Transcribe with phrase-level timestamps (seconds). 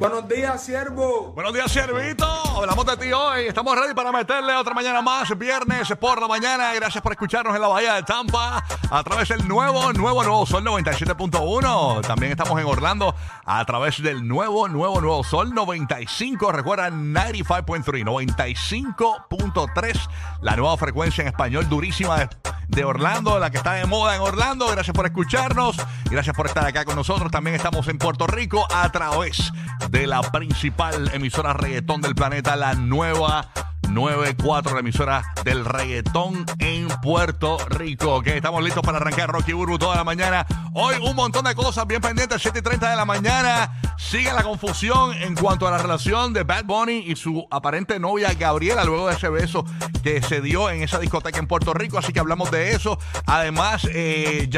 [0.00, 1.32] Buenos días, siervo.
[1.34, 2.24] Buenos días, Siervito.
[2.24, 3.48] Hablamos de ti hoy.
[3.48, 6.72] Estamos ready para meterle otra mañana más, viernes por la mañana.
[6.72, 10.64] Gracias por escucharnos en la Bahía de Tampa a través del nuevo, nuevo, nuevo Sol
[10.64, 12.00] 97.1.
[12.00, 13.14] También estamos en Orlando
[13.44, 16.50] a través del nuevo, nuevo, nuevo Sol 95.
[16.50, 20.08] Recuerda 95.3, 95.3.
[20.40, 22.30] La nueva frecuencia en español durísima de,
[22.70, 24.68] de Orlando, la que está de moda en Orlando.
[24.68, 25.76] Gracias por escucharnos.
[26.10, 27.30] Gracias por estar acá con nosotros.
[27.30, 29.52] También estamos en Puerto Rico a través
[29.90, 33.48] de la principal emisora reggaetón del planeta, la nueva
[33.90, 38.22] 94, la emisora del reggaetón en Puerto Rico.
[38.22, 40.46] Que estamos listos para arrancar Rocky Burbu toda la mañana.
[40.72, 43.80] Hoy un montón de cosas bien pendientes, 7 y 30 de la mañana.
[43.98, 48.32] Sigue la confusión en cuanto a la relación de Bad Bunny y su aparente novia
[48.34, 49.64] Gabriela, luego de ese beso
[50.02, 51.98] que se dio en esa discoteca en Puerto Rico.
[51.98, 52.98] Así que hablamos de eso.
[53.26, 54.48] Además, eh,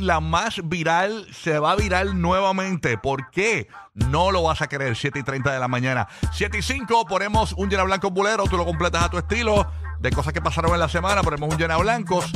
[0.00, 2.98] la más viral, se va viral nuevamente.
[2.98, 3.68] ¿Por qué?
[3.96, 6.06] No lo vas a creer, 7 y 30 de la mañana.
[6.32, 9.66] 7 y 5, ponemos un llena blanco bulero, tú lo completas a tu estilo.
[9.98, 12.30] De cosas que pasaron en la semana, ponemos un llena blancos.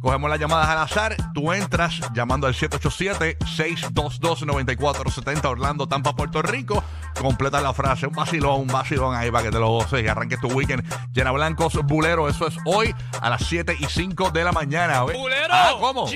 [0.00, 1.16] Cogemos las llamadas al azar.
[1.32, 6.84] Tú entras llamando al 787-622-9470 Orlando, Tampa, Puerto Rico.
[7.18, 8.06] Completa la frase.
[8.06, 10.84] Un vacilón, un vacilón ahí para que te lo goces y arranques tu weekend.
[11.12, 12.28] Llena blancos bulero.
[12.28, 15.02] Eso es hoy a las 7 y 5 de la mañana.
[15.02, 15.48] ¡Bulero!
[15.50, 16.06] Ah, ¿Cómo?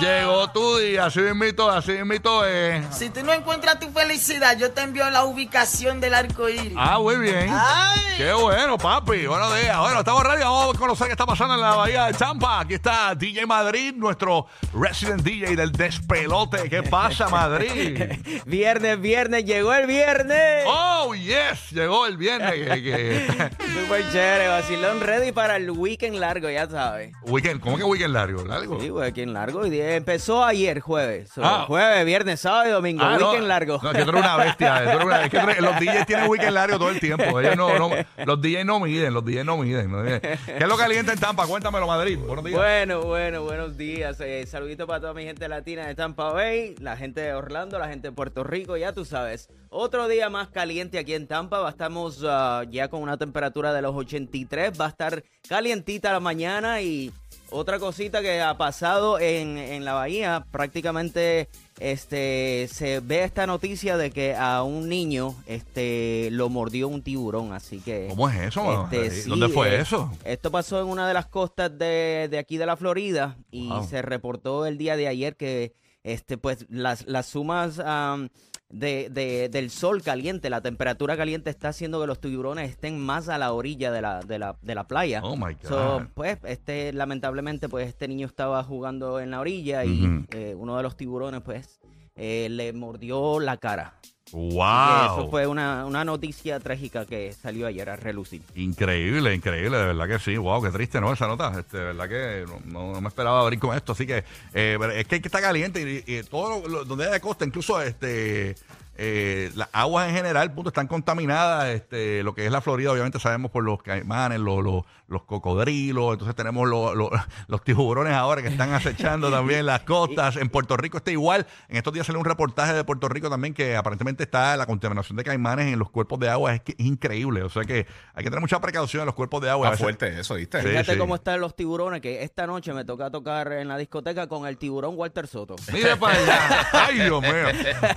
[0.00, 2.84] Llegó tu día, así mismito, así mismito es.
[2.94, 6.74] Si tú no encuentras tu felicidad, yo te envío la ubicación del arco iris.
[6.76, 7.48] Ah, muy bien.
[7.50, 8.00] Ay.
[8.18, 9.26] Qué bueno, papi.
[9.26, 9.78] Buenos días.
[9.78, 10.42] Bueno, estamos ready.
[10.42, 12.60] Vamos a conocer qué está pasando en la Bahía de Champa.
[12.60, 16.68] Aquí está DJ Madrid, nuestro resident DJ del despelote.
[16.68, 18.02] ¿Qué pasa, Madrid?
[18.46, 20.64] Viernes, viernes, llegó el viernes.
[20.66, 21.70] Oh, yes.
[21.70, 22.54] Llegó el viernes.
[23.74, 27.12] Súper chévere, vacilón ready para el weekend largo, ya sabes.
[27.22, 28.44] weekend, ¿cómo que weekend largo?
[28.44, 28.78] ¿Largo?
[28.80, 29.64] Sí, weekend largo.
[29.66, 31.30] Y de- empezó ayer, jueves.
[31.36, 31.64] Ah.
[31.66, 33.02] Jueves, viernes, sábado y domingo.
[33.04, 33.28] Ah, no.
[33.30, 33.78] weekend largo.
[33.82, 34.82] No, es que tú eres una bestia.
[34.84, 37.40] tú eres una- es que eres- los DJs tienen weekend largo todo el tiempo.
[37.40, 37.90] Ellos no, no-
[38.24, 39.90] los DJs no miden, los DJs no miden.
[39.90, 40.20] no miden.
[40.20, 41.46] ¿Qué es lo caliente en Tampa?
[41.46, 42.18] Cuéntamelo, Madrid.
[42.18, 42.56] Buenos días.
[42.58, 44.20] Bueno, bueno, buenos días.
[44.20, 47.88] Eh, saludito para toda mi gente latina de Tampa Bay, la gente de Orlando, la
[47.88, 49.48] gente de Puerto Rico, ya tú sabes.
[49.68, 51.68] Otro día más caliente aquí en Tampa.
[51.68, 54.72] Estamos ah, ya con una temperatura de los 83.
[54.80, 57.12] Va a estar calientita la mañana y
[57.50, 61.48] otra cosita que ha pasado en, en la bahía, prácticamente
[61.78, 67.52] este se ve esta noticia de que a un niño este lo mordió un tiburón,
[67.52, 68.82] así que ¿Cómo es eso?
[68.90, 70.10] este, sí, ¿Dónde fue eh, eso?
[70.24, 73.86] Esto pasó en una de las costas de, de aquí de la Florida y Wow.
[73.88, 75.74] se reportó el día de ayer que
[76.06, 78.28] este pues las, las sumas am,
[78.68, 83.28] de, de- del sol caliente, la temperatura caliente está haciendo que los tiburones estén más
[83.28, 85.20] a la orilla de la, de la, de la playa.
[85.22, 85.68] Oh my God.
[85.68, 90.76] So, pues, este, lamentablemente, pues, este niño estaba jugando en la orilla y eh, uno
[90.76, 91.78] de los tiburones, pues,
[92.16, 93.94] eh, le mordió la cara.
[94.32, 95.04] ¡Wow!
[95.20, 98.42] Eso fue una, una noticia trágica que salió ayer a relucir.
[98.56, 100.36] Increíble, increíble, de verdad que sí.
[100.36, 101.12] Wow, qué triste, ¿no?
[101.12, 101.52] Esa nota.
[101.56, 103.92] Este, de verdad que no, no- me esperaba abrir con esto.
[103.92, 107.20] Así que eh, es que, está caliente y, y todo lo, lo- donde hay de
[107.20, 108.56] costa, incluso este.
[108.98, 111.68] Eh, las aguas en general, punto, están contaminadas.
[111.68, 116.14] Este, lo que es la Florida, obviamente sabemos por los caimanes, los, los, los cocodrilos.
[116.14, 117.10] Entonces tenemos los, los,
[117.48, 120.36] los tiburones ahora que están acechando también las costas.
[120.36, 121.46] En Puerto Rico está igual.
[121.68, 125.16] En estos días salió un reportaje de Puerto Rico también que aparentemente está la contaminación
[125.16, 126.54] de caimanes en los cuerpos de agua.
[126.54, 127.42] Es, que es increíble.
[127.42, 129.68] O sea que hay que tener mucha precaución en los cuerpos de agua.
[129.68, 130.62] A Está fuerte eso, ¿viste?
[130.62, 130.98] Sí, Fíjate sí.
[130.98, 134.56] cómo están los tiburones, que esta noche me toca tocar en la discoteca con el
[134.56, 135.56] tiburón Walter Soto.
[135.72, 136.68] Mira para allá.
[136.72, 137.32] Ay, Dios mío.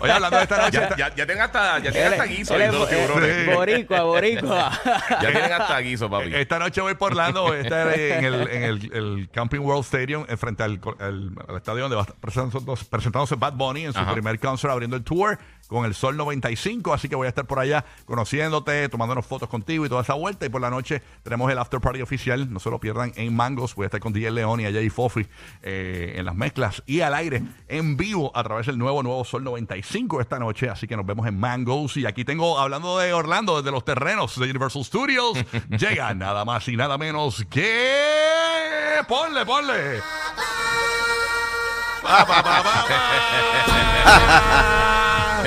[0.02, 0.89] Oye, hablando de esta noche.
[0.98, 3.56] Ya, ya, ya tienen hasta, ya tienen hasta guiso todos los eh, tiburones.
[3.56, 4.72] Boricua, boricua.
[5.10, 6.34] Ya tienen hasta guiso, papi.
[6.36, 9.84] Esta noche voy por Orlando, voy a estar en el, en el, el Camping World
[9.84, 13.86] Stadium, en frente al, al- al estadio donde va a estar presentándose, presentándose Bad Bunny
[13.86, 14.14] en su Ajá.
[14.14, 15.38] primer concert abriendo el tour
[15.70, 16.94] con el Sol 95.
[16.94, 20.46] Así que voy a estar por allá conociéndote, tomándonos fotos contigo y toda esa vuelta.
[20.46, 22.52] Y por la noche tenemos el after party oficial.
[22.52, 23.76] No se lo pierdan en Mangos.
[23.76, 25.26] Voy a estar con DJ León y a Jay Fofi
[25.62, 29.44] eh, en las mezclas y al aire en vivo a través del nuevo, nuevo Sol
[29.44, 30.70] 95 esta noche.
[30.70, 31.96] Así que nos vemos en Mangos.
[31.96, 35.38] Y aquí tengo, hablando de Orlando, desde los terrenos de Universal Studios,
[35.70, 39.04] llega nada más y nada menos que.
[39.08, 40.02] Ponle, ponle.
[42.02, 44.90] Pa.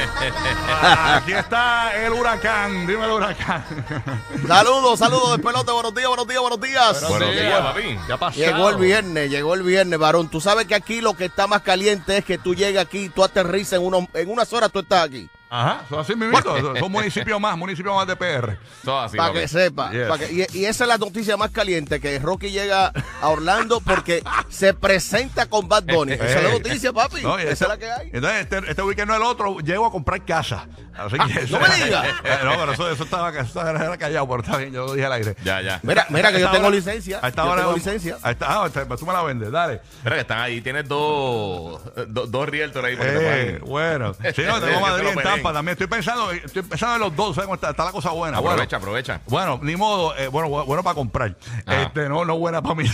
[0.83, 2.87] Aquí está el huracán.
[2.87, 3.65] Dime el huracán.
[4.47, 5.73] Saludos, saludos de pelote.
[5.73, 7.09] Buenos días, buenos días, buenos días.
[7.09, 7.99] Buenos días, papi.
[8.07, 8.45] ¿Qué ha pasado?
[8.45, 10.29] Llegó el viernes, llegó el viernes, varón.
[10.29, 13.25] Tú sabes que aquí lo que está más caliente es que tú llegas aquí, tú
[13.25, 15.29] aterrizas en, uno, en unas horas, tú estás aquí.
[15.55, 16.77] Ajá, son así mismito.
[16.79, 18.57] Son municipios más, municipios más de PR.
[18.83, 19.91] Todo así, para que sepa.
[19.93, 20.09] Yes.
[20.09, 22.91] pa' que- y, y esa es la noticia más caliente, que Rocky llega
[23.21, 26.15] a Orlando porque se presenta con Bad Bunny.
[26.15, 27.21] Esa es la noticia, papi.
[27.21, 28.11] No, esa este- es la que hay.
[28.15, 30.67] Entonces, este, este weekend no el otro, llego a comprar casa.
[30.95, 32.07] Así que, no me digas.
[32.25, 35.05] Eh, no, pero eso, eso estaba, eso era callado, pero está bien, yo lo dije
[35.07, 35.37] al aire.
[35.45, 35.81] Ya, ya.
[35.83, 37.19] Mira, mira que yo tengo hora- licencia.
[37.23, 38.17] A esta yo hora tengo licencia.
[38.23, 39.81] A esta, ah, pues tú me la vendes, dale.
[40.05, 44.15] Mira que están ahí, tienes dos, dos, dos realtors ahí para que te Eh, bueno,
[44.35, 45.42] sí, no, tengo Madrid en.
[45.43, 45.73] Tampa también.
[45.73, 47.71] Estoy pensando, estoy pensando en los dos, ¿sabes cómo está?
[47.71, 48.39] Está la cosa buena.
[48.39, 49.21] Bueno, Aprovecha, aprovecha.
[49.29, 51.37] Bueno, ni modo, eh, bueno, bu- bueno para comprar.
[51.67, 51.83] Ah.
[51.83, 52.85] Este, no, no buena para mí.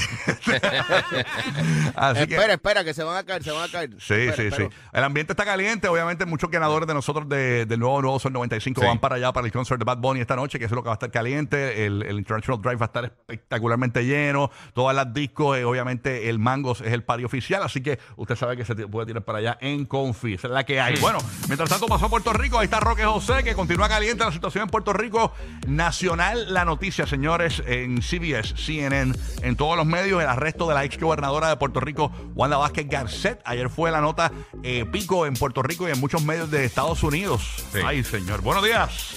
[1.94, 2.34] Así que.
[2.34, 3.90] Espera, espera, que se van a caer, se van a caer.
[3.98, 4.68] Sí, Espera, sí, espera.
[4.70, 4.76] sí.
[4.92, 5.88] El ambiente está caliente.
[5.88, 8.86] Obviamente, muchos ganadores de nosotros de- del nuevo Nuevo Sol 95 Sí.
[8.86, 10.82] van para allá para el concert de Bad Bunny esta noche, que eso es lo
[10.82, 11.86] que va a estar caliente.
[11.86, 14.50] El, el International Drive va a estar espectacularmente lleno.
[14.74, 17.62] Todas las discos, eh, obviamente, el Mangos es el party oficial.
[17.62, 20.34] Así que usted sabe que se puede tirar para allá en Confi.
[20.34, 20.96] Esa es la que hay.
[21.00, 22.37] Bueno, mientras tanto pasó a Puerto Rico.
[22.40, 25.32] Ahí está Roque José, que continúa caliente la situación en Puerto Rico.
[25.66, 29.12] Nacional, la noticia, señores, en CBS, CNN,
[29.42, 32.88] en todos los medios, el arresto de la ex gobernadora de Puerto Rico, Wanda Vázquez
[32.88, 33.40] Garcet.
[33.44, 34.32] Ayer fue la nota
[34.62, 37.42] eh, pico en Puerto Rico y en muchos medios de Estados Unidos.
[37.72, 37.80] Sí.
[37.84, 38.40] Ay, señor.
[38.40, 39.16] Buenos días.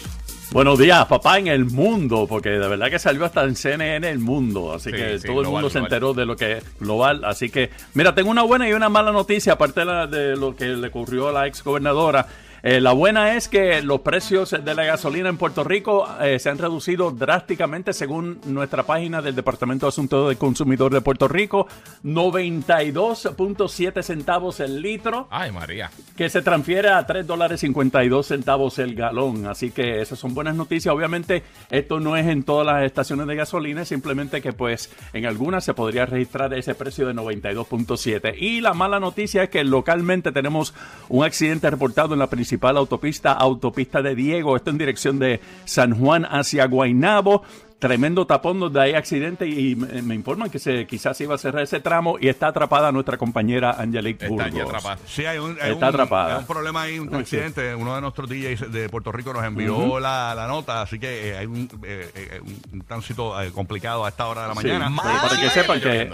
[0.51, 4.19] Buenos días, papá, en el mundo, porque de verdad que salió hasta en CNN el
[4.19, 6.63] mundo, así Sí, que sí, todo el global, mundo se enteró de lo que es
[6.79, 10.35] global, así que, mira, tengo una buena y una mala noticia, aparte de, la- de
[10.35, 12.27] lo que le ocurrió a la ex gobernadora.
[12.63, 16.49] Eh, la buena es que los precios de la gasolina en Puerto Rico eh, se
[16.49, 21.67] han reducido drásticamente según nuestra página del Departamento de Asuntos del Consumidor de Puerto Rico,
[22.03, 25.89] 92.7 centavos el litro Ay, María.
[26.15, 29.47] que se transfiere a 3 dólares 52 centavos el galón.
[29.47, 30.93] Así que esas son buenas noticias.
[30.93, 31.41] Obviamente
[31.71, 35.73] esto no es en todas las estaciones de gasolina, simplemente que pues en algunas se
[35.73, 38.35] podría registrar ese precio de 92.7.
[38.37, 40.75] Y la mala noticia es que localmente tenemos
[41.09, 45.97] un accidente reportado en la principal autopista, autopista de Diego, esto en dirección de San
[45.99, 47.43] Juan hacia Guaynabo.
[47.79, 51.63] Tremendo tapón donde hay accidente y me, me informan que se quizás iba a cerrar
[51.63, 54.61] ese tramo y está atrapada nuestra compañera Angelique Está Burgos.
[54.69, 54.97] atrapada.
[55.07, 56.33] Sí, hay un, hay Está un- atrapada.
[56.35, 57.73] hay un problema ahí, un accidente.
[57.73, 61.37] Uno de nuestros DJs de Puerto Rico nos envió la, la nota, así que eh,
[61.39, 64.87] hay un, eh, eh, un- tránsito eh, complicado a esta hora de la mañana.
[64.87, 66.11] sí, para que sepan que.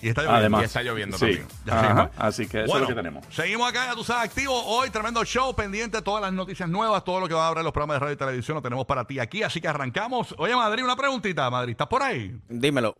[0.00, 0.38] Y está lloviendo.
[0.38, 1.24] además Y está lloviendo sí.
[1.26, 1.46] también.
[1.68, 3.26] Ajá, así que eso Bueno, es lo que tenemos.
[3.30, 4.54] Seguimos acá, ya tú sabes, activo.
[4.64, 7.64] Hoy, tremendo show, pendiente, todas las noticias nuevas, todo lo que va a haber en
[7.64, 10.34] los programas de radio y televisión lo tenemos para ti aquí, así que arrancamos.
[10.38, 12.38] Oye, Madrid, una preguntita, Madrid, ¿estás por ahí?
[12.48, 12.96] Dímelo.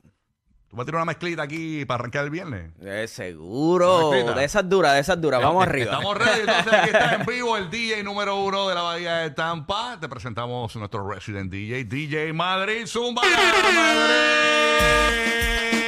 [0.69, 2.73] ¿Tú vas a tirar una mezclita aquí para arrancar el viernes?
[2.83, 4.11] Eh, seguro.
[4.11, 5.41] De esas duras, de esas duras.
[5.41, 5.93] Vamos arriba.
[5.93, 9.31] Estamos ready, entonces aquí está en vivo el DJ número uno de la Bahía de
[9.31, 9.97] Tampa.
[9.99, 14.35] Te presentamos nuestro resident DJ, DJ Madrid Zumba Madrid.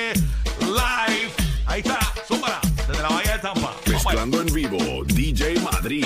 [1.80, 2.12] Ahí está,
[3.00, 3.74] la de.
[3.86, 6.04] Mezclando en vivo, DJ Madrid.